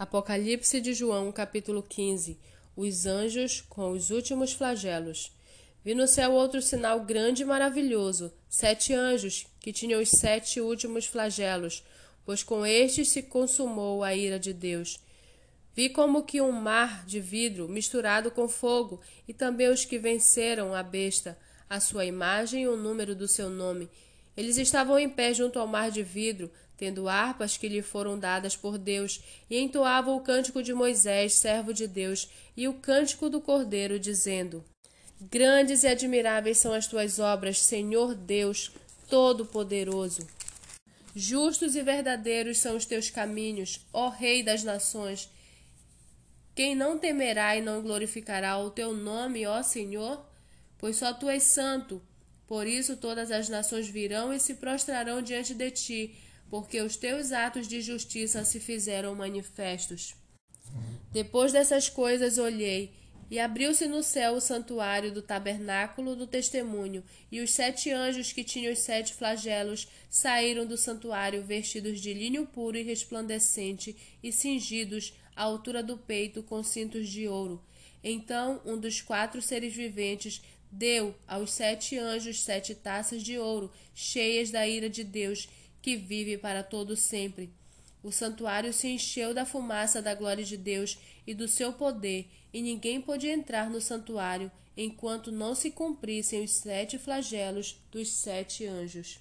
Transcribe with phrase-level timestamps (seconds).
[0.00, 2.38] Apocalipse de João, capítulo 15
[2.74, 5.30] Os anjos com os últimos flagelos.
[5.84, 11.04] Vi no céu outro sinal grande e maravilhoso: sete anjos, que tinham os sete últimos
[11.04, 11.84] flagelos,
[12.24, 14.98] pois com estes se consumou a ira de Deus.
[15.74, 20.74] Vi como que um mar de vidro misturado com fogo, e também os que venceram
[20.74, 21.38] a besta,
[21.68, 23.86] a sua imagem e o número do seu nome.
[24.36, 28.56] Eles estavam em pé junto ao mar de vidro, tendo harpas que lhe foram dadas
[28.56, 29.20] por Deus,
[29.50, 34.64] e entoavam o cântico de Moisés, servo de Deus, e o cântico do Cordeiro, dizendo:
[35.20, 38.72] Grandes e admiráveis são as tuas obras, Senhor Deus
[39.10, 40.26] Todo-Poderoso.
[41.14, 45.28] Justos e verdadeiros são os teus caminhos, ó Rei das nações.
[46.54, 50.24] Quem não temerá e não glorificará o teu nome, ó Senhor?
[50.78, 52.00] Pois só tu és santo.
[52.50, 56.16] Por isso todas as nações virão e se prostrarão diante de ti
[56.50, 60.16] porque os teus atos de justiça se fizeram manifestos.
[61.12, 62.92] Depois dessas coisas olhei,
[63.30, 68.42] e abriu-se no céu o santuário do tabernáculo do testemunho, e os sete anjos que
[68.42, 75.14] tinham os sete flagelos saíram do santuário vestidos de linho puro e resplandecente e cingidos
[75.36, 77.64] à altura do peito com cintos de ouro.
[78.02, 84.50] Então um dos quatro seres viventes deu aos sete anjos sete taças de ouro, cheias
[84.50, 85.48] da ira de Deus,
[85.82, 87.52] que vive para todo sempre.
[88.02, 92.62] O santuário se encheu da fumaça da glória de Deus e do seu poder, e
[92.62, 99.18] ninguém podia entrar no santuário enquanto não se cumprissem os sete flagelos dos sete anjos.